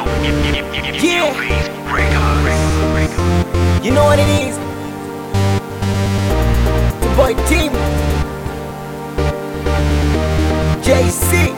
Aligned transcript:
Yeah. 0.00 1.30
You 3.82 3.92
know 3.92 4.04
what 4.04 4.18
it 4.18 4.28
is. 4.28 4.56
The 7.00 7.08
boy 7.16 7.34
team. 7.48 7.72
JC. 10.82 11.52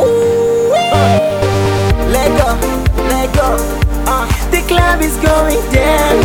Ooh. 0.00 0.72
Uh. 0.74 1.18
Lego, 2.14 2.48
Lego. 3.08 3.56
Uh. 4.06 4.26
The 4.50 4.62
club 4.68 5.00
is 5.02 5.16
going 5.16 5.60
down, 5.72 6.22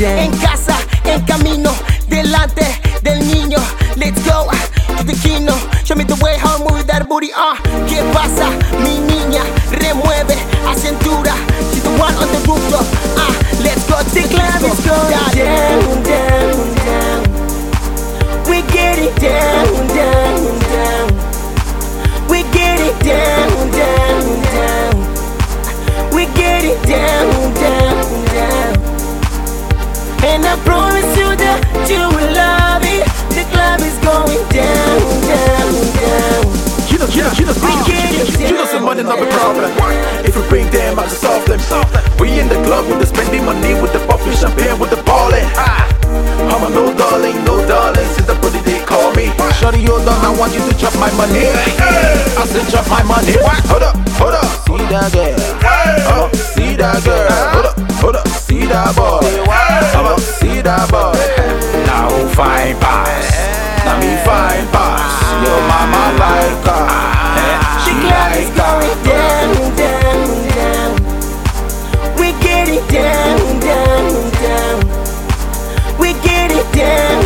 En 0.00 0.30
casa, 0.38 0.76
en 1.04 1.20
camino, 1.22 1.72
delante 2.08 2.64
del 3.02 3.26
niño. 3.26 3.58
Let's 3.96 4.22
go 4.24 4.48
to 4.96 5.04
the 5.04 5.12
kino. 5.14 5.52
Show 5.84 5.96
me 5.96 6.04
the 6.04 6.14
way 6.22 6.36
how 6.38 6.58
move 6.58 6.86
that 6.86 7.08
booty. 7.08 7.30
Uh, 7.32 7.56
¿qué 7.88 8.02
pasa, 8.12 8.50
mi 8.80 8.98
niña? 9.00 9.42
Remueve 9.72 10.36
a 10.66 10.74
cintura. 10.74 11.34
She's 11.72 11.82
the 11.82 11.90
one 11.90 12.14
on 12.14 12.28
the 12.30 12.38
rooftop. 12.46 12.86
Ah, 13.16 13.27
get 26.38 26.62
it 26.62 26.78
down, 26.86 27.26
down, 27.58 28.06
down. 28.30 28.72
And 30.22 30.46
I 30.46 30.54
promise 30.62 31.10
you 31.18 31.28
that 31.34 31.58
you 31.90 32.02
will 32.14 32.32
love 32.32 32.86
it. 32.86 33.02
The 33.34 33.44
club 33.50 33.82
is 33.82 33.98
going 34.06 34.42
down, 34.54 35.02
down, 35.26 35.74
down. 35.98 36.42
Kino, 36.86 37.06
kino, 37.10 37.30
kino, 37.34 37.52
We 37.58 37.72
get 37.90 38.14
it 38.14 38.38
kino 38.38 38.64
some 38.66 38.84
money, 38.84 39.02
not 39.02 39.18
a 39.18 39.26
problem. 39.26 39.70
If 40.22 40.36
we 40.38 40.42
bring 40.48 40.70
them, 40.70 40.98
I'll 40.98 41.10
just 41.10 41.20
solve 41.20 41.44
them. 41.46 41.60
We 42.18 42.38
in 42.38 42.48
the 42.48 42.58
club 42.66 42.86
with 42.86 43.00
the 43.02 43.06
spending 43.06 43.44
money, 43.44 43.74
with 43.82 43.92
the 43.92 44.02
popping 44.06 44.34
champagne, 44.34 44.78
with 44.78 44.90
the 44.90 45.02
ballin'. 45.02 45.46
Ah. 45.58 45.86
I'm 46.48 46.64
a 46.64 46.70
no 46.70 46.94
darling, 46.96 47.44
no 47.44 47.60
darling, 47.66 48.08
since 48.14 48.26
the 48.26 48.34
booty 48.40 48.58
they 48.62 48.80
call 48.86 49.12
me. 49.14 49.30
Shorty, 49.58 49.84
hold 49.84 50.08
on, 50.08 50.18
I 50.24 50.30
want 50.38 50.54
you 50.54 50.62
to 50.64 50.74
chop 50.78 50.94
my 50.98 51.10
money. 51.18 51.46
I 51.46 52.46
said 52.46 52.66
chop 52.70 52.86
my 52.88 52.97
that 59.36 59.92
boy. 59.92 60.10
Oh, 60.10 60.18
see 60.18 60.60
that 60.62 60.88
boy. 60.90 61.12
Now 61.86 62.08
fine 62.34 62.76
pass? 62.80 63.28
Now 63.84 63.98
me 64.00 64.16
fine 64.24 64.66
pass. 64.72 65.12
Your 65.44 65.60
mama 65.68 66.02
like. 66.18 66.66
Eh, 67.38 67.56
She 67.84 67.92
is 67.92 68.08
like 68.08 68.50
going 68.56 68.98
down, 69.04 69.52
down, 69.76 70.28
down. 70.56 70.90
We 72.18 72.32
get 72.42 72.68
it 72.68 72.84
down, 72.88 73.38
down, 73.60 74.06
down. 74.42 74.78
We 75.98 76.12
get 76.24 76.50
it 76.52 76.68
down, 76.72 77.17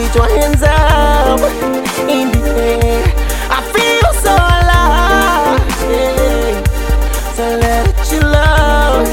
Put 0.00 0.14
your 0.14 0.28
hands 0.30 0.62
up 0.62 1.40
in 2.08 2.32
the 2.32 2.40
air. 2.56 3.04
I 3.52 3.60
feel 3.68 4.12
so 4.24 4.32
alive. 4.32 5.60
So 7.36 7.44
let 7.60 7.84
your 8.10 8.22
love 8.22 9.06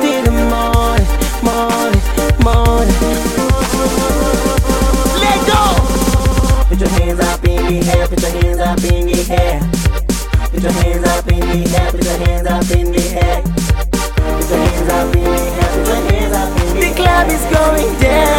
till 0.00 0.22
the 0.24 0.30
morning, 0.48 1.08
morning, 1.44 2.02
morning. 2.40 3.00
Let 5.20 5.38
go. 5.44 5.62
Put 6.70 6.80
your 6.80 6.88
hands 6.88 7.20
up 7.20 7.44
in 7.44 7.60
the 7.66 7.76
air. 7.92 8.08
Put 8.08 8.22
your 8.22 8.30
hands 8.30 8.60
up 8.60 8.82
in 8.82 9.06
the 9.06 9.20
air. 9.30 9.60
Put 10.50 10.62
your 10.62 10.72
hands 10.72 11.06
up 11.06 11.28
in 11.28 11.40
the 11.40 11.60
air. 11.76 11.90
Put 11.92 12.02
your 12.02 12.16
hands 12.16 12.46
up 12.48 12.70
in 12.70 12.92
the 12.92 13.04
air. 13.20 13.42
Put 14.24 14.48
your 14.48 14.58
hands 14.58 14.88
up 14.88 15.14
in 15.14 15.22
the 15.22 15.36
air. 15.60 15.68
Put 15.68 15.86
your 15.86 16.00
hands 16.08 16.32
up 16.32 16.48
in 16.48 16.64
the 16.64 16.80
air. 16.80 16.88
The 16.88 16.96
club 16.96 17.28
is 17.28 17.44
going 17.52 18.00
down. 18.00 18.33